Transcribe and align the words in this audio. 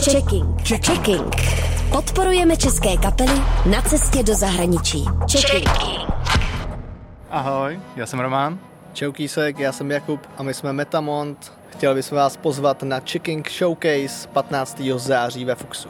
Checking. 0.00 0.56
Checking. 0.64 1.34
Podporujeme 1.92 2.56
české 2.56 2.96
kapely 2.96 3.42
na 3.70 3.82
cestě 3.82 4.22
do 4.22 4.34
zahraničí. 4.34 5.04
Checking. 5.32 5.68
Ahoj, 7.30 7.80
já 7.96 8.06
jsem 8.06 8.20
Roman. 8.20 8.58
Čau 8.92 9.12
Kýsek, 9.12 9.58
já 9.58 9.72
jsem 9.72 9.90
Jakub 9.90 10.20
a 10.36 10.42
my 10.42 10.54
jsme 10.54 10.72
Metamont. 10.72 11.52
Chtěli 11.70 11.94
bychom 11.94 12.16
vás 12.16 12.36
pozvat 12.36 12.82
na 12.82 13.00
Checking 13.00 13.50
Showcase 13.50 14.28
15. 14.32 14.80
září 14.96 15.44
ve 15.44 15.54
Fuxu. 15.54 15.88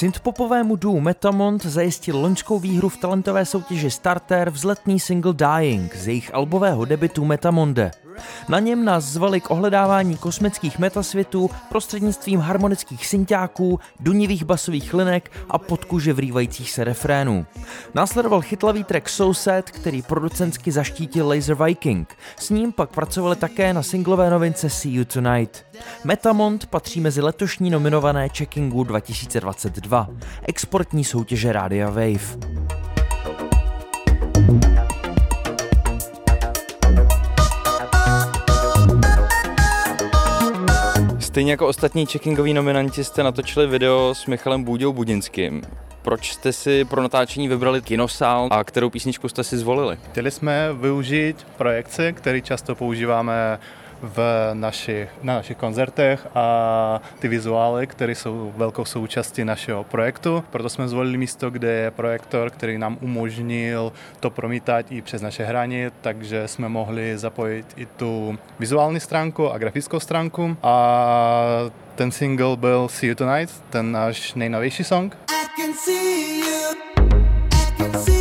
Synthpopovému 0.00 0.76
duo 0.76 1.00
Metamont 1.00 1.60
zajistil 1.60 2.16
loňskou 2.16 2.58
výhru 2.58 2.88
v 2.88 2.96
talentové 2.96 3.44
soutěži 3.44 3.90
Starter 3.90 4.50
vzletný 4.50 5.00
single 5.00 5.34
Dying 5.34 5.96
z 5.96 6.08
jejich 6.08 6.34
albového 6.34 6.84
debitu 6.84 7.24
Metamonde. 7.24 7.90
Na 8.48 8.58
něm 8.58 8.84
nás 8.84 9.04
zvali 9.04 9.40
k 9.40 9.50
ohledávání 9.50 10.16
kosmických 10.16 10.78
metasvětů 10.78 11.50
prostřednictvím 11.68 12.40
harmonických 12.40 13.06
synťáků, 13.06 13.80
dunivých 14.00 14.44
basových 14.44 14.94
linek 14.94 15.32
a 15.50 15.58
podkuže 15.58 16.12
vrývajících 16.12 16.70
se 16.70 16.84
refrénů. 16.84 17.46
Následoval 17.94 18.40
chytlavý 18.40 18.84
track 18.84 19.08
So 19.08 19.34
Sad, 19.34 19.70
který 19.70 20.02
producentsky 20.02 20.72
zaštítil 20.72 21.28
Laser 21.28 21.64
Viking. 21.64 22.16
S 22.36 22.50
ním 22.50 22.72
pak 22.72 22.90
pracovali 22.90 23.36
také 23.36 23.72
na 23.72 23.82
singlové 23.82 24.30
novince 24.30 24.70
See 24.70 24.92
You 24.92 25.04
Tonight. 25.04 25.66
Metamont 26.04 26.66
patří 26.66 27.00
mezi 27.00 27.20
letošní 27.20 27.70
nominované 27.70 28.28
Checkingu 28.28 28.84
2022, 28.84 30.08
exportní 30.42 31.04
soutěže 31.04 31.52
Radia 31.52 31.90
Wave. 31.90 32.59
Stejně 41.40 41.52
jako 41.52 41.68
ostatní 41.68 42.06
checkingoví 42.06 42.54
nominanti 42.54 43.04
jste 43.04 43.22
natočili 43.22 43.66
video 43.66 44.14
s 44.14 44.26
Michalem 44.26 44.64
Bůďou 44.64 44.92
Budinským. 44.92 45.62
Proč 46.02 46.32
jste 46.32 46.52
si 46.52 46.84
pro 46.84 47.02
natáčení 47.02 47.48
vybrali 47.48 47.82
kinosál 47.82 48.48
a 48.50 48.64
kterou 48.64 48.90
písničku 48.90 49.28
jste 49.28 49.44
si 49.44 49.58
zvolili? 49.58 49.98
Chtěli 50.10 50.30
jsme 50.30 50.68
využít 50.72 51.46
projekce, 51.56 52.12
které 52.12 52.40
často 52.40 52.74
používáme 52.74 53.58
v 54.02 54.50
našich, 54.54 55.08
na 55.22 55.34
našich 55.34 55.56
koncertech 55.56 56.26
a 56.34 57.00
ty 57.18 57.28
vizuály, 57.28 57.86
které 57.86 58.14
jsou 58.14 58.52
velkou 58.56 58.84
součástí 58.84 59.44
našeho 59.44 59.84
projektu. 59.84 60.44
Proto 60.50 60.68
jsme 60.68 60.88
zvolili 60.88 61.18
místo, 61.18 61.50
kde 61.50 61.72
je 61.72 61.90
projektor, 61.90 62.50
který 62.50 62.78
nám 62.78 62.98
umožnil 63.00 63.92
to 64.20 64.30
promítat 64.30 64.86
i 64.92 65.02
přes 65.02 65.22
naše 65.22 65.44
hraně, 65.44 65.90
takže 66.00 66.48
jsme 66.48 66.68
mohli 66.68 67.18
zapojit 67.18 67.66
i 67.76 67.86
tu 67.86 68.38
vizuální 68.58 69.00
stránku 69.00 69.52
a 69.52 69.58
grafickou 69.58 70.00
stránku. 70.00 70.56
A 70.62 71.70
ten 71.94 72.10
single 72.10 72.56
byl 72.56 72.88
See 72.88 73.08
You 73.08 73.14
Tonight, 73.14 73.62
ten 73.70 73.92
náš 73.92 74.34
nejnovější 74.34 74.84
song. 74.84 75.16
I 75.28 75.62
can 75.62 75.74
see 75.74 76.40
you, 76.40 76.76
I 77.52 77.76
can 77.76 78.02
see 78.02 78.10
Jsou 78.14 78.19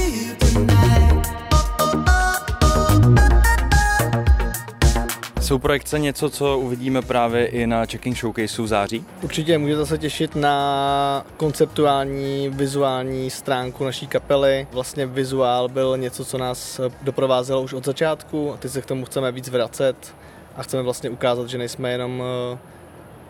projekce 5.57 5.99
něco, 5.99 6.29
co 6.29 6.57
uvidíme 6.57 7.01
právě 7.01 7.45
i 7.45 7.67
na 7.67 7.85
Checking 7.85 8.17
Showcase 8.17 8.61
v 8.61 8.67
září? 8.67 9.05
Určitě 9.21 9.57
můžete 9.57 9.85
se 9.85 9.97
těšit 9.97 10.35
na 10.35 11.25
konceptuální, 11.37 12.49
vizuální 12.49 13.29
stránku 13.29 13.85
naší 13.85 14.07
kapely. 14.07 14.67
Vlastně 14.71 15.05
vizuál 15.05 15.67
byl 15.67 15.97
něco, 15.97 16.25
co 16.25 16.37
nás 16.37 16.81
doprovázelo 17.01 17.61
už 17.61 17.73
od 17.73 17.85
začátku 17.85 18.53
a 18.53 18.57
teď 18.57 18.71
se 18.71 18.81
k 18.81 18.85
tomu 18.85 19.05
chceme 19.05 19.31
víc 19.31 19.49
vracet 19.49 20.15
a 20.55 20.63
chceme 20.63 20.83
vlastně 20.83 21.09
ukázat, 21.09 21.49
že 21.49 21.57
nejsme 21.57 21.91
jenom 21.91 22.23
eh, 22.53 22.57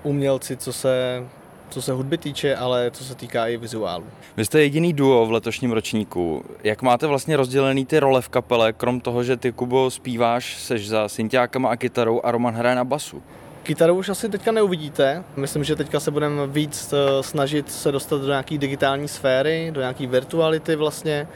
umělci, 0.03 0.57
co 0.57 0.73
se 0.73 1.23
co 1.69 1.81
se 1.81 1.91
hudby 1.91 2.18
týče, 2.18 2.56
ale 2.56 2.91
co 2.91 3.03
se 3.03 3.16
týká 3.16 3.47
i 3.47 3.57
vizuálu. 3.57 4.06
Vy 4.38 4.46
jste 4.46 4.62
jediný 4.62 4.94
duo 4.94 5.25
v 5.25 5.31
letošním 5.31 5.72
ročníku. 5.72 6.44
Jak 6.63 6.81
máte 6.81 7.07
vlastně 7.07 7.38
rozdělený 7.38 7.85
ty 7.85 8.00
role 8.00 8.22
v 8.22 8.30
kapele, 8.30 8.74
krom 8.74 9.02
toho, 9.02 9.24
že 9.24 9.38
ty, 9.38 9.52
Kubo, 9.52 9.91
zpíváš, 9.91 10.57
seš 10.57 10.88
za 10.88 11.09
syntiákama 11.09 11.69
a 11.69 11.75
kytarou 11.75 12.22
a 12.24 12.31
Roman 12.31 12.53
hraje 12.53 12.75
na 12.75 12.84
basu? 12.84 13.24
Kytaru 13.63 13.96
už 13.96 14.09
asi 14.09 14.30
teďka 14.30 14.52
neuvidíte. 14.52 15.24
Myslím, 15.35 15.63
že 15.63 15.75
teďka 15.75 16.00
se 16.00 16.12
budeme 16.12 16.47
víc 16.47 16.94
eh, 16.94 17.24
snažit 17.24 17.72
se 17.72 17.91
dostat 17.91 18.22
do 18.22 18.28
nějaké 18.28 18.57
digitální 18.57 19.07
sféry, 19.07 19.72
do 19.72 19.80
nějaké 19.80 20.07
virtuality 20.07 20.75
vlastně. 20.75 21.28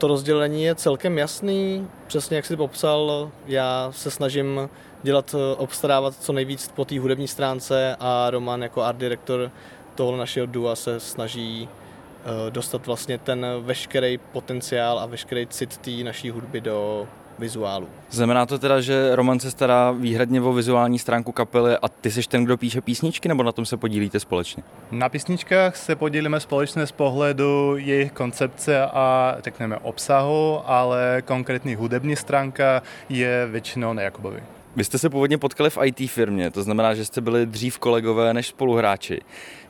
To 0.00 0.06
rozdělení 0.06 0.64
je 0.64 0.74
celkem 0.74 1.18
jasný, 1.18 1.88
přesně 2.06 2.36
jak 2.36 2.46
jsi 2.46 2.56
popsal, 2.56 3.30
já 3.46 3.92
se 3.94 4.10
snažím 4.10 4.68
dělat, 5.02 5.34
eh, 5.34 5.56
obstarávat 5.56 6.14
co 6.20 6.32
nejvíc 6.32 6.68
po 6.68 6.84
té 6.84 6.98
hudební 6.98 7.28
stránce 7.28 7.96
a 8.00 8.30
Roman 8.30 8.62
jako 8.62 8.82
art 8.82 8.98
director 8.98 9.50
tohle 9.94 10.18
našeho 10.18 10.46
dua 10.46 10.76
se 10.76 11.00
snaží 11.00 11.68
eh, 11.68 12.50
dostat 12.50 12.86
vlastně 12.86 13.18
ten 13.18 13.46
veškerý 13.60 14.18
potenciál 14.18 14.98
a 14.98 15.06
veškerý 15.06 15.46
cit 15.46 15.76
té 15.76 15.90
naší 15.90 16.30
hudby 16.30 16.60
do 16.60 17.08
vizuálu. 17.40 17.88
Znamená 18.10 18.46
to 18.46 18.58
teda, 18.58 18.80
že 18.80 19.16
Roman 19.16 19.40
se 19.40 19.50
stará 19.50 19.90
výhradně 19.90 20.40
o 20.40 20.52
vizuální 20.52 20.98
stránku 20.98 21.32
kapely 21.32 21.76
a 21.82 21.88
ty 21.88 22.10
jsi 22.10 22.22
ten, 22.28 22.44
kdo 22.44 22.56
píše 22.56 22.80
písničky, 22.80 23.28
nebo 23.28 23.42
na 23.42 23.52
tom 23.52 23.66
se 23.66 23.76
podílíte 23.76 24.20
společně? 24.20 24.62
Na 24.90 25.08
písničkách 25.08 25.76
se 25.76 25.96
podílíme 25.96 26.40
společně 26.40 26.86
z 26.86 26.92
pohledu 26.92 27.76
jejich 27.76 28.12
koncepce 28.12 28.82
a 28.82 29.36
řekneme 29.44 29.76
obsahu, 29.76 30.60
ale 30.64 31.22
konkrétní 31.24 31.74
hudební 31.74 32.16
stránka 32.16 32.82
je 33.08 33.48
většinou 33.50 33.92
na 33.92 34.02
Jakubovi. 34.02 34.42
Vy 34.76 34.84
jste 34.84 34.98
se 34.98 35.10
původně 35.10 35.38
potkali 35.38 35.70
v 35.70 35.78
IT 35.84 36.10
firmě, 36.10 36.50
to 36.50 36.62
znamená, 36.62 36.94
že 36.94 37.04
jste 37.04 37.20
byli 37.20 37.46
dřív 37.46 37.78
kolegové 37.78 38.34
než 38.34 38.46
spoluhráči. 38.46 39.20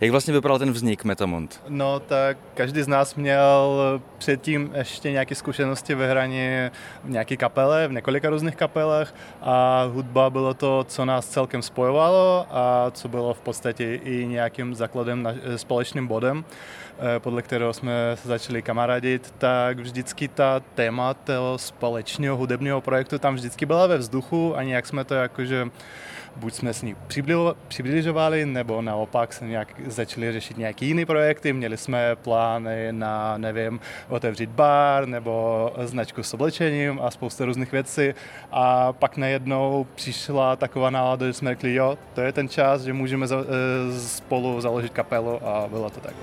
Jak 0.01 0.11
vlastně 0.11 0.35
vypadal 0.35 0.59
ten 0.59 0.73
vznik 0.73 1.05
Metamont? 1.05 1.63
No 1.69 2.01
tak 2.01 2.39
každý 2.55 2.83
z 2.83 2.89
nás 2.89 3.15
měl 3.15 3.81
předtím 4.19 4.71
ještě 4.75 5.13
nějaké 5.13 5.35
zkušenosti 5.35 5.95
ve 5.95 6.11
hraní 6.11 6.49
v 7.05 7.11
nějaké 7.11 7.37
kapele, 7.37 7.89
v 7.89 7.93
několika 7.93 8.31
různých 8.31 8.57
kapelách 8.57 9.15
a 9.43 9.85
hudba 9.93 10.31
bylo 10.31 10.55
to, 10.55 10.85
co 10.89 11.05
nás 11.05 11.27
celkem 11.27 11.63
spojovalo 11.63 12.47
a 12.51 12.91
co 12.91 13.09
bylo 13.09 13.35
v 13.35 13.41
podstatě 13.41 13.95
i 13.95 14.27
nějakým 14.27 14.75
základem, 14.75 15.29
společným 15.57 16.07
bodem. 16.07 16.45
Eh, 17.03 17.21
podle 17.21 17.43
kterého 17.43 17.73
jsme 17.73 17.93
se 18.15 18.29
začali 18.29 18.63
kamarádit, 18.63 19.35
tak 19.39 19.79
vždycky 19.79 20.29
ta 20.29 20.61
téma 20.75 21.15
toho 21.15 21.59
společného 21.59 22.37
hudebního 22.37 22.81
projektu 22.81 23.19
tam 23.19 23.35
vždycky 23.35 23.67
byla 23.67 23.87
ve 23.87 23.99
vzduchu 23.99 24.57
a 24.57 24.63
nějak 24.63 24.87
jsme 24.91 25.05
to 25.05 25.15
jakože 25.15 25.71
buď 26.37 26.55
jsme 26.55 26.75
s 26.75 26.83
ní 26.83 26.97
přibližovali, 27.69 28.47
nebo 28.47 28.83
naopak 28.83 29.33
jsme 29.33 29.49
nějak 29.49 29.69
začali 29.87 30.33
řešit 30.33 30.59
nějaké 30.59 30.85
jiné 30.85 31.07
projekty. 31.07 31.53
Měli 31.53 31.77
jsme 31.77 32.17
plány 32.17 32.89
na, 32.91 33.39
nevím, 33.39 33.81
otevřít 34.09 34.51
bar 34.51 35.07
nebo 35.07 35.73
značku 35.85 36.23
s 36.23 36.35
oblečením 36.35 37.01
a 37.03 37.11
spoustu 37.11 37.45
různých 37.45 37.73
věcí. 37.73 38.15
A 38.53 38.93
pak 38.93 39.17
najednou 39.17 39.87
přišla 39.95 40.57
taková 40.57 40.91
nálada, 40.91 41.27
že 41.27 41.33
jsme 41.33 41.51
řekli, 41.51 41.75
jo, 41.75 41.99
to 42.15 42.21
je 42.21 42.33
ten 42.33 42.49
čas, 42.49 42.83
že 42.83 42.93
můžeme 42.93 43.27
eh, 43.27 43.99
spolu 43.99 44.61
založit 44.61 44.93
kapelu 44.93 45.47
a 45.47 45.69
bylo 45.69 45.91
to 45.91 46.01
tak. 46.01 46.15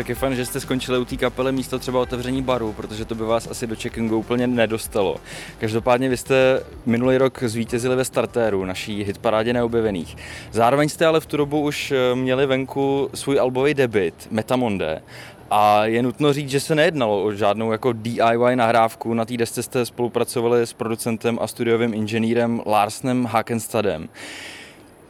Tak 0.00 0.08
je 0.08 0.14
fajn, 0.14 0.36
že 0.36 0.46
jste 0.46 0.60
skončili 0.60 0.98
u 0.98 1.04
té 1.04 1.16
kapely 1.16 1.52
místo 1.52 1.78
třeba 1.78 2.00
otevření 2.00 2.42
baru, 2.42 2.72
protože 2.72 3.04
to 3.04 3.14
by 3.14 3.24
vás 3.24 3.46
asi 3.50 3.66
do 3.66 3.76
checkingu 3.76 4.18
úplně 4.18 4.46
nedostalo. 4.46 5.16
Každopádně 5.58 6.08
vy 6.08 6.16
jste 6.16 6.62
minulý 6.86 7.16
rok 7.16 7.42
zvítězili 7.42 7.96
ve 7.96 8.04
startéru 8.04 8.64
naší 8.64 9.04
hitparádě 9.04 9.52
neobjevených. 9.52 10.16
Zároveň 10.52 10.88
jste 10.88 11.06
ale 11.06 11.20
v 11.20 11.26
tu 11.26 11.36
dobu 11.36 11.60
už 11.60 11.92
eh, 11.92 12.14
měli 12.14 12.46
venku 12.46 13.10
svůj 13.14 13.40
albový 13.40 13.74
debit 13.74 14.14
Metamonde 14.30 15.02
a 15.50 15.84
je 15.84 16.02
nutno 16.02 16.32
říct, 16.32 16.50
že 16.50 16.60
se 16.60 16.74
nejednalo 16.74 17.24
o 17.24 17.32
žádnou 17.32 17.72
jako 17.72 17.92
DIY 17.92 18.56
nahrávku. 18.56 19.14
Na 19.14 19.24
té 19.24 19.36
desce 19.36 19.62
jste 19.62 19.86
spolupracovali 19.86 20.62
s 20.62 20.72
producentem 20.72 21.38
a 21.42 21.46
studiovým 21.46 21.94
inženýrem 21.94 22.62
Larsnem 22.66 23.24
Hakenstadem. 23.24 24.08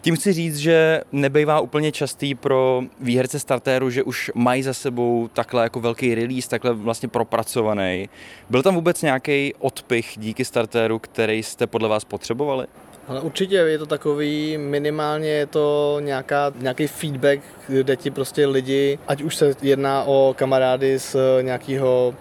Tím 0.02 0.16
chci 0.16 0.32
říct, 0.32 0.56
že 0.56 1.00
nebejvá 1.12 1.60
úplně 1.60 1.92
častý 1.92 2.34
pro 2.34 2.82
výherce 3.00 3.38
startéru, 3.38 3.90
že 3.90 4.02
už 4.02 4.30
mají 4.34 4.62
za 4.62 4.74
sebou 4.74 5.28
takhle 5.32 5.62
jako 5.62 5.80
velký 5.80 6.14
release, 6.14 6.48
takhle 6.48 6.72
vlastně 6.72 7.08
propracovaný. 7.08 8.08
Byl 8.50 8.62
tam 8.62 8.74
vůbec 8.74 9.02
nějaký 9.02 9.54
odpich 9.58 10.12
díky 10.16 10.44
startéru, 10.44 10.98
který 10.98 11.42
jste 11.42 11.66
podle 11.66 11.88
vás 11.88 12.04
potřebovali? 12.04 12.66
Ale 13.08 13.20
určitě 13.20 13.54
je 13.54 13.78
to 13.78 13.86
takový, 13.86 14.58
minimálně 14.58 15.28
je 15.28 15.46
to 15.46 15.96
nějaká, 16.00 16.52
nějaký 16.58 16.86
feedback, 16.86 17.40
kde 17.68 17.96
ti 17.96 18.10
prostě 18.10 18.46
lidi, 18.46 18.98
ať 19.08 19.22
už 19.22 19.36
se 19.36 19.54
jedná 19.62 20.04
o 20.04 20.34
kamarády 20.38 20.98
z 20.98 21.16
nějakého 21.42 22.14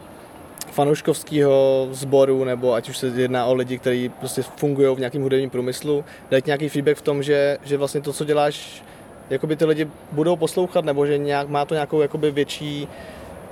fanouškovského 0.71 1.87
sboru, 1.91 2.43
nebo 2.43 2.73
ať 2.73 2.89
už 2.89 2.97
se 2.97 3.07
jedná 3.07 3.45
o 3.45 3.53
lidi, 3.53 3.77
kteří 3.77 4.09
prostě 4.09 4.41
fungují 4.41 4.95
v 4.95 4.99
nějakém 4.99 5.21
hudebním 5.21 5.49
průmyslu, 5.49 6.05
dát 6.31 6.45
nějaký 6.45 6.69
feedback 6.69 6.97
v 6.97 7.01
tom, 7.01 7.23
že, 7.23 7.57
že 7.63 7.77
vlastně 7.77 8.01
to, 8.01 8.13
co 8.13 8.25
děláš, 8.25 8.83
jakoby 9.29 9.55
ty 9.55 9.65
lidi 9.65 9.87
budou 10.11 10.35
poslouchat, 10.35 10.85
nebo 10.85 11.05
že 11.05 11.17
nějak, 11.17 11.49
má 11.49 11.65
to 11.65 11.73
nějakou 11.73 12.01
jakoby 12.01 12.31
větší, 12.31 12.87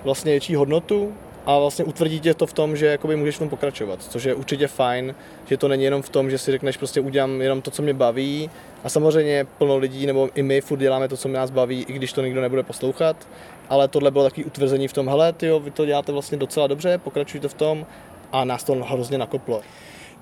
vlastně 0.03 0.31
větší 0.31 0.55
hodnotu 0.55 1.13
a 1.47 1.59
vlastně 1.59 1.85
utvrdí 1.85 2.19
tě 2.19 2.33
to 2.33 2.47
v 2.47 2.53
tom, 2.53 2.77
že 2.77 2.85
jakoby 2.85 3.15
můžeš 3.15 3.35
v 3.35 3.39
tom 3.39 3.49
pokračovat, 3.49 4.03
což 4.03 4.23
je 4.23 4.35
určitě 4.35 4.67
fajn, 4.67 5.15
že 5.45 5.57
to 5.57 5.67
není 5.67 5.83
jenom 5.83 6.01
v 6.01 6.09
tom, 6.09 6.29
že 6.29 6.37
si 6.37 6.51
řekneš 6.51 6.77
prostě 6.77 7.01
udělám 7.01 7.41
jenom 7.41 7.61
to, 7.61 7.71
co 7.71 7.81
mě 7.81 7.93
baví 7.93 8.49
a 8.83 8.89
samozřejmě 8.89 9.47
plno 9.57 9.77
lidí 9.77 10.05
nebo 10.05 10.29
i 10.35 10.43
my 10.43 10.61
furt 10.61 10.79
děláme 10.79 11.07
to, 11.07 11.17
co 11.17 11.27
nás 11.27 11.51
baví, 11.51 11.85
i 11.87 11.93
když 11.93 12.13
to 12.13 12.21
nikdo 12.21 12.41
nebude 12.41 12.63
poslouchat, 12.63 13.27
ale 13.69 13.87
tohle 13.87 14.11
bylo 14.11 14.23
takový 14.23 14.45
utvrzení 14.45 14.87
v 14.87 14.93
tom, 14.93 15.09
hele, 15.09 15.33
tyjo, 15.33 15.59
vy 15.59 15.71
to 15.71 15.85
děláte 15.85 16.11
vlastně 16.11 16.37
docela 16.37 16.67
dobře, 16.67 16.97
pokračujte 16.97 17.47
v 17.47 17.53
tom 17.53 17.85
a 18.31 18.45
nás 18.45 18.63
to 18.63 18.73
hrozně 18.73 19.17
nakoplo. 19.17 19.61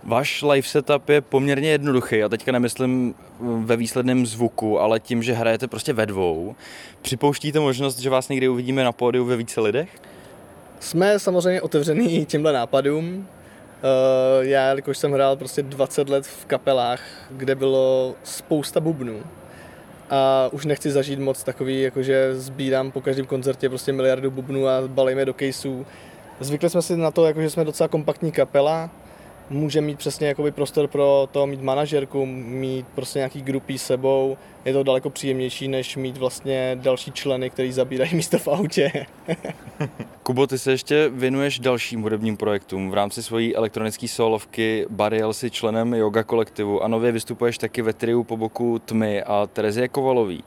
Váš 0.04 0.42
live 0.42 0.68
setup 0.68 1.10
je 1.10 1.22
poměrně 1.22 1.70
jednoduchý 1.70 2.24
a 2.24 2.30
teďka 2.30 2.52
nemyslím 2.52 3.16
ve 3.40 3.78
výsledném 3.78 4.26
zvuku, 4.26 4.80
ale 4.80 5.00
tím, 5.00 5.24
že 5.24 5.34
hrajete 5.34 5.68
prostě 5.68 5.94
ve 5.94 6.06
dvou. 6.06 6.56
Připouštíte 7.02 7.60
možnost, 7.60 8.00
že 8.00 8.10
vás 8.10 8.30
někdy 8.30 8.48
uvidíme 8.48 8.84
na 8.84 8.92
pódiu 8.92 9.26
ve 9.26 9.36
více 9.36 9.62
lidech? 9.62 9.90
Jsme 10.80 11.20
samozřejmě 11.20 11.62
otevřený 11.62 12.26
těmhle 12.30 12.54
nápadům. 12.54 13.28
Eh, 13.84 14.46
já, 14.46 14.68
jakož 14.68 14.98
jsem 14.98 15.12
hrál 15.12 15.36
prostě 15.36 15.64
20 15.64 16.10
let 16.10 16.26
v 16.26 16.46
kapelách, 16.46 17.02
kde 17.32 17.56
bylo 17.56 18.16
spousta 18.24 18.80
bubnů, 18.80 19.24
a 20.10 20.50
už 20.52 20.66
nechci 20.66 20.92
zažít 20.92 21.20
moc 21.20 21.44
takový, 21.44 21.82
jakože 21.82 22.36
sbírám 22.36 22.92
po 22.92 23.02
každém 23.02 23.26
koncertě 23.26 23.70
prostě 23.70 23.94
miliardu 23.94 24.32
bubnů 24.32 24.68
a 24.68 24.82
balíme 24.88 25.26
do 25.26 25.34
caseů. 25.34 25.86
Zvykli 26.40 26.70
jsme 26.70 26.82
si 26.82 26.98
na 26.98 27.12
to, 27.12 27.26
jakože 27.26 27.50
jsme 27.50 27.66
docela 27.66 27.88
kompaktní 27.88 28.32
kapela, 28.32 28.90
může 29.50 29.82
mít 29.82 29.98
přesně 29.98 30.28
jakoby 30.28 30.52
prostor 30.52 30.88
pro 30.88 31.30
to 31.32 31.48
mít 31.48 31.62
manažerku, 31.62 32.26
mít 32.26 32.86
prostě 32.96 33.20
nějaký 33.20 33.42
grupí 33.42 33.78
sebou. 33.78 34.38
Je 34.66 34.74
to 34.74 34.84
daleko 34.84 35.10
příjemnější, 35.10 35.68
než 35.68 35.96
mít 35.96 36.18
vlastně 36.18 36.78
další 36.82 37.12
členy, 37.12 37.50
kteří 37.50 37.72
zabírají 37.72 38.12
místo 38.16 38.38
v 38.38 38.48
autě. 38.48 39.06
Kubo, 40.24 40.48
ty 40.48 40.60
se 40.60 40.72
ještě 40.72 41.10
věnuješ 41.10 41.60
dalším 41.60 42.02
hudebním 42.02 42.38
projektům. 42.38 42.92
V 42.92 42.94
rámci 42.94 43.24
svojí 43.24 43.56
elektronické 43.56 44.08
solovky 44.08 44.86
Bariel 44.90 45.34
si 45.34 45.52
členem 45.52 45.94
yoga 45.94 46.24
kolektivu 46.24 46.84
a 46.84 46.88
nově 46.88 47.12
vystupuješ 47.12 47.58
taky 47.58 47.82
ve 47.82 47.94
triu 47.94 48.24
po 48.24 48.38
boku 48.38 48.80
Tmy 48.80 49.24
a 49.24 49.48
Terezie 49.54 49.88
Kovalový. 49.88 50.44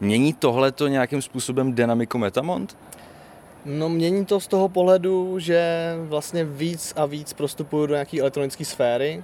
Mění 0.00 0.32
tohle 0.32 0.72
to 0.72 0.88
nějakým 0.88 1.22
způsobem 1.22 1.72
dynamiku 1.72 2.18
Metamont? 2.18 2.76
No 3.68 3.88
mění 3.88 4.24
to 4.24 4.40
z 4.40 4.46
toho 4.46 4.68
pohledu, 4.68 5.38
že 5.38 5.92
vlastně 5.98 6.44
víc 6.44 6.92
a 6.96 7.06
víc 7.06 7.32
prostupuju 7.32 7.86
do 7.86 7.94
nějaké 7.94 8.20
elektronické 8.20 8.64
sféry. 8.64 9.22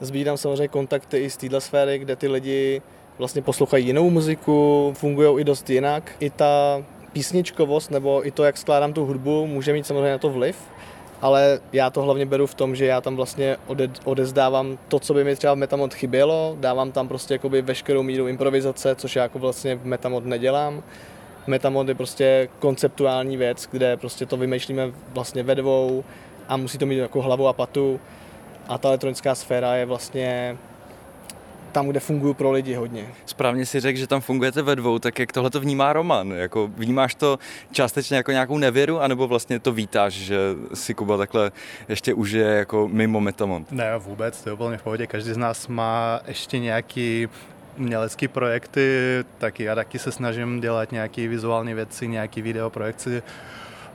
Sbírám 0.00 0.36
samozřejmě 0.36 0.68
kontakty 0.68 1.18
i 1.18 1.30
z 1.30 1.36
téhle 1.36 1.60
sféry, 1.60 1.98
kde 1.98 2.16
ty 2.16 2.28
lidi 2.28 2.82
vlastně 3.18 3.42
poslouchají 3.42 3.86
jinou 3.86 4.10
muziku, 4.10 4.92
fungují 4.96 5.40
i 5.40 5.44
dost 5.44 5.70
jinak. 5.70 6.12
I 6.20 6.30
ta 6.30 6.82
písničkovost 7.12 7.90
nebo 7.90 8.26
i 8.26 8.30
to, 8.30 8.44
jak 8.44 8.56
skládám 8.56 8.92
tu 8.92 9.04
hudbu, 9.04 9.46
může 9.46 9.72
mít 9.72 9.86
samozřejmě 9.86 10.10
na 10.10 10.18
to 10.18 10.30
vliv, 10.30 10.56
ale 11.22 11.60
já 11.72 11.90
to 11.90 12.02
hlavně 12.02 12.26
beru 12.26 12.46
v 12.46 12.54
tom, 12.54 12.76
že 12.76 12.86
já 12.86 13.00
tam 13.00 13.16
vlastně 13.16 13.56
ode, 13.66 13.90
odezdávám 14.04 14.78
to, 14.88 14.98
co 14.98 15.14
by 15.14 15.24
mi 15.24 15.36
třeba 15.36 15.54
v 15.54 15.58
Metamod 15.58 15.94
chybělo, 15.94 16.56
dávám 16.60 16.92
tam 16.92 17.08
prostě 17.08 17.34
jakoby 17.34 17.62
veškerou 17.62 18.02
míru 18.02 18.28
improvizace, 18.28 18.94
což 18.94 19.16
já 19.16 19.22
jako 19.22 19.38
vlastně 19.38 19.76
v 19.76 19.86
Metamod 19.86 20.24
nedělám 20.24 20.82
Metamod 21.46 21.88
je 21.88 21.94
prostě 21.94 22.48
konceptuální 22.58 23.36
věc, 23.36 23.68
kde 23.70 23.96
prostě 23.96 24.26
to 24.26 24.36
vymýšlíme 24.36 24.92
vlastně 25.12 25.42
ve 25.42 25.54
dvou 25.54 26.04
a 26.48 26.56
musí 26.56 26.78
to 26.78 26.86
mít 26.86 26.98
jako 26.98 27.22
hlavu 27.22 27.48
a 27.48 27.52
patu. 27.52 28.00
A 28.68 28.78
ta 28.78 28.88
elektronická 28.88 29.34
sféra 29.34 29.74
je 29.74 29.86
vlastně 29.86 30.56
tam, 31.72 31.88
kde 31.88 32.00
fungují 32.00 32.34
pro 32.34 32.50
lidi 32.50 32.74
hodně. 32.74 33.06
Správně 33.26 33.66
si 33.66 33.80
řekl, 33.80 33.98
že 33.98 34.06
tam 34.06 34.20
fungujete 34.20 34.62
ve 34.62 34.76
dvou, 34.76 34.98
tak 34.98 35.18
jak 35.18 35.32
tohle 35.32 35.50
to 35.50 35.60
vnímá 35.60 35.92
Roman? 35.92 36.30
Jako 36.30 36.70
vnímáš 36.76 37.14
to 37.14 37.38
částečně 37.72 38.16
jako 38.16 38.32
nějakou 38.32 38.58
nevěru, 38.58 39.00
anebo 39.00 39.28
vlastně 39.28 39.58
to 39.60 39.72
vítáš, 39.72 40.12
že 40.12 40.38
si 40.74 40.94
Kuba 40.94 41.16
takhle 41.16 41.52
ještě 41.88 42.14
užije 42.14 42.46
jako 42.46 42.88
mimo 42.92 43.20
Metamont? 43.20 43.72
Ne, 43.72 43.98
vůbec, 43.98 44.42
to 44.42 44.48
je 44.48 44.52
úplně 44.52 44.76
v 44.78 44.82
pohodě. 44.82 45.06
Každý 45.06 45.32
z 45.32 45.36
nás 45.36 45.68
má 45.68 46.20
ještě 46.26 46.58
nějaký 46.58 47.28
umělecké 47.78 48.28
projekty, 48.28 49.00
taky 49.38 49.64
já 49.64 49.74
taky 49.74 49.98
se 49.98 50.12
snažím 50.12 50.60
dělat 50.60 50.92
nějaké 50.92 51.28
vizuální 51.28 51.74
věci, 51.74 52.08
nějaké 52.08 52.42
videoprojekty. 52.42 53.22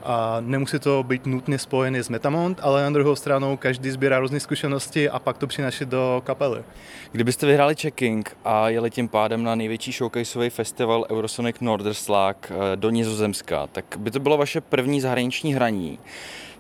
A 0.04 0.38
nemusí 0.40 0.80
to 0.80 1.04
být 1.04 1.26
nutně 1.26 1.60
spojené 1.60 2.04
s 2.04 2.10
Metamont, 2.10 2.60
ale 2.62 2.84
na 2.84 2.90
druhou 2.90 3.16
stranu 3.16 3.58
každý 3.58 3.92
sbírá 3.92 4.20
různé 4.20 4.40
zkušenosti 4.40 5.10
a 5.10 5.20
pak 5.20 5.38
to 5.38 5.48
přináší 5.48 5.86
do 5.86 6.22
kapely. 6.26 6.64
Kdybyste 7.12 7.48
vyhráli 7.48 7.76
checking 7.76 8.38
a 8.46 8.70
jeli 8.70 8.92
tím 8.92 9.08
pádem 9.08 9.44
na 9.44 9.56
největší 9.56 9.92
showcaseový 9.92 10.50
festival 10.50 11.06
Eurosonic 11.12 11.56
Norderslag 11.62 12.52
eh, 12.52 12.76
do 12.76 12.90
Nizozemska, 12.90 13.68
tak 13.68 13.86
by 13.98 14.12
to 14.12 14.20
bylo 14.20 14.38
vaše 14.38 14.62
první 14.62 15.02
zahraniční 15.02 15.54
hraní. 15.54 16.00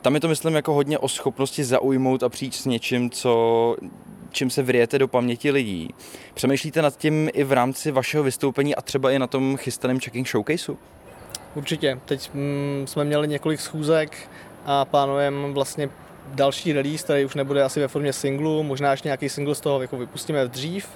Tam 0.01 0.15
je 0.15 0.21
to, 0.21 0.27
myslím, 0.27 0.55
jako 0.55 0.73
hodně 0.73 0.97
o 0.97 1.07
schopnosti 1.07 1.63
zaujmout 1.63 2.23
a 2.23 2.29
přijít 2.29 2.55
s 2.55 2.65
něčím, 2.65 3.09
co 3.09 3.75
čím 4.31 4.49
se 4.49 4.63
vrijete 4.63 4.99
do 4.99 5.07
paměti 5.07 5.51
lidí. 5.51 5.89
Přemýšlíte 6.33 6.81
nad 6.81 6.97
tím 6.97 7.29
i 7.33 7.43
v 7.43 7.51
rámci 7.51 7.91
vašeho 7.91 8.23
vystoupení 8.23 8.75
a 8.75 8.81
třeba 8.81 9.11
i 9.11 9.19
na 9.19 9.27
tom 9.27 9.57
chystaném 9.57 9.99
checking 9.99 10.27
showcaseu? 10.27 10.77
Určitě. 11.55 11.99
Teď 12.05 12.29
mm, 12.33 12.85
jsme 12.87 13.03
měli 13.03 13.27
několik 13.27 13.59
schůzek 13.59 14.17
a 14.65 14.85
plánujeme 14.85 15.51
vlastně 15.51 15.89
další 16.27 16.73
release, 16.73 17.03
který 17.03 17.25
už 17.25 17.35
nebude 17.35 17.63
asi 17.63 17.79
ve 17.79 17.87
formě 17.87 18.13
singlu, 18.13 18.63
možná 18.63 18.91
ještě 18.91 19.07
nějaký 19.07 19.29
single 19.29 19.55
z 19.55 19.59
toho 19.59 19.81
jako 19.81 19.97
vypustíme 19.97 20.47
dřív, 20.47 20.89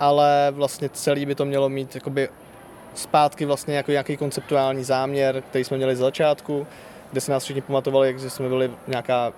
ale 0.00 0.46
vlastně 0.50 0.88
celý 0.88 1.26
by 1.26 1.34
to 1.34 1.44
mělo 1.44 1.68
mít 1.68 1.94
jakoby 1.94 2.28
zpátky 2.94 3.44
vlastně 3.44 3.76
jako 3.76 3.90
nějaký 3.90 4.16
konceptuální 4.16 4.84
záměr, 4.84 5.42
který 5.50 5.64
jsme 5.64 5.76
měli 5.76 5.96
z 5.96 5.98
začátku, 5.98 6.66
kde 7.12 7.20
se 7.20 7.32
nás 7.32 7.44
všichni 7.44 7.62
pamatovali, 7.62 8.08
jak 8.08 8.20
jsme 8.20 8.48
byli 8.48 8.70
nějaká 8.86 9.32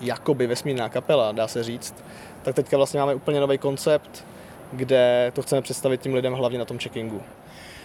jakoby 0.00 0.46
vesmírná 0.46 0.88
kapela, 0.88 1.32
dá 1.32 1.48
se 1.48 1.62
říct 1.62 1.94
tak 2.44 2.54
teďka 2.54 2.76
vlastně 2.76 3.00
máme 3.00 3.14
úplně 3.14 3.40
nový 3.40 3.58
koncept, 3.58 4.24
kde 4.72 5.32
to 5.34 5.42
chceme 5.42 5.62
představit 5.62 6.00
tím 6.00 6.14
lidem 6.14 6.32
hlavně 6.32 6.58
na 6.58 6.64
tom 6.64 6.78
checkingu. 6.78 7.22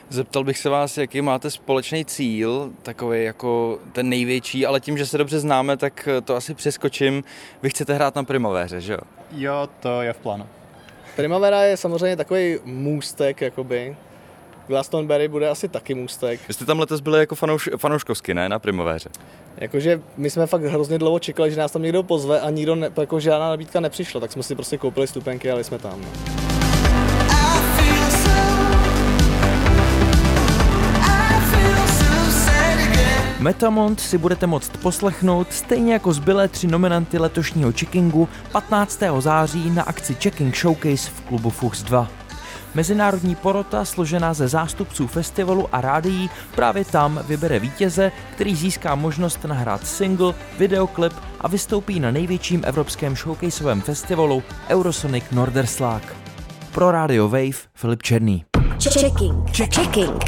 Zeptal 0.10 0.44
bych 0.44 0.58
se 0.58 0.70
vás, 0.70 0.98
jaký 0.98 1.22
máte 1.22 1.52
společný 1.52 2.06
cíl, 2.06 2.72
takový 2.84 3.24
jako 3.24 3.80
ten 3.92 4.10
největší, 4.10 4.66
ale 4.66 4.80
tím, 4.80 4.98
že 4.98 5.06
se 5.06 5.18
dobře 5.18 5.40
známe, 5.40 5.78
tak 5.78 6.10
to 6.24 6.36
asi 6.36 6.54
přeskočím. 6.54 7.24
Vy 7.62 7.70
chcete 7.70 7.94
hrát 7.94 8.16
na 8.16 8.24
Primavéře, 8.24 8.82
že 8.82 8.94
jo? 8.94 9.00
Jo, 9.32 9.70
to 9.80 10.02
je 10.02 10.14
v 10.14 10.18
plánu. 10.18 10.48
Primavera 11.16 11.64
je 11.64 11.78
samozřejmě 11.78 12.16
takový 12.16 12.60
můstek, 12.66 13.42
jakoby, 13.42 13.96
Glastonbury 14.70 15.28
bude 15.28 15.50
asi 15.50 15.68
taky 15.68 15.94
můstek. 15.94 16.40
Vy 16.48 16.54
jste 16.54 16.66
tam 16.66 16.80
letos 16.80 17.02
byli 17.02 17.20
jako 17.20 17.36
fanouš, 17.36 17.70
fanouškovsky, 17.78 18.34
ne? 18.34 18.50
Na 18.50 18.60
Primovéře. 18.60 19.10
Jakože 19.62 20.02
my 20.18 20.30
jsme 20.30 20.48
fakt 20.48 20.62
hrozně 20.62 20.98
dlouho 20.98 21.20
čekali, 21.20 21.52
že 21.52 21.60
nás 21.60 21.72
tam 21.72 21.82
někdo 21.82 22.04
pozve 22.04 22.42
a 22.42 22.50
nikdo, 22.50 22.76
ne, 22.76 22.92
jako 22.98 23.20
žádná 23.20 23.50
nabídka 23.50 23.80
nepřišla, 23.80 24.22
tak 24.22 24.32
jsme 24.32 24.44
si 24.44 24.56
prostě 24.56 24.78
koupili 24.78 25.08
stupenky 25.08 25.48
a 25.48 25.52
jeli 25.52 25.64
jsme 25.64 25.80
tam. 25.80 26.02
No. 26.02 26.08
Metamont 33.40 34.00
si 34.00 34.18
budete 34.18 34.48
moct 34.48 34.78
poslechnout 34.78 35.54
stejně 35.54 35.94
jako 35.94 36.14
zbylé 36.14 36.48
tři 36.48 36.68
nominanty 36.68 37.18
letošního 37.18 37.72
checkingu 37.72 38.30
15. 38.52 39.00
září 39.20 39.70
na 39.70 39.84
akci 39.84 40.16
Checking 40.16 40.56
Showcase 40.56 41.10
v 41.10 41.22
klubu 41.22 41.50
Fuchs 41.50 41.84
2. 41.84 42.19
Mezinárodní 42.76 43.36
porota 43.36 43.86
složená 43.86 44.34
ze 44.34 44.48
zástupců 44.48 45.08
festivalu 45.08 45.68
a 45.72 45.82
rádií 45.82 46.30
právě 46.56 46.86
tam 46.86 47.20
vybere 47.28 47.60
vítěze, 47.60 48.12
který 48.34 48.56
získá 48.56 48.96
možnost 48.96 49.46
nahrát 49.46 49.88
single, 49.88 50.34
videoklip 50.58 51.14
a 51.42 51.48
vystoupí 51.48 52.00
na 52.00 52.12
největším 52.12 52.62
evropském 52.66 53.16
showcaseovém 53.16 53.82
festivalu 53.82 54.44
Eurosonic 54.70 55.24
Norderslag. 55.32 56.16
Pro 56.72 56.92
Radio 56.92 57.30
Wave 57.30 57.58
Filip 57.76 58.04
Černý. 58.04 58.46
Checking. 58.80 59.50
Checking. 59.58 60.24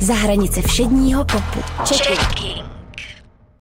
Za 0.00 0.14
hranice 0.14 0.62
všedního 0.62 1.24
popu. 1.24 1.62
Checking. 1.84 2.71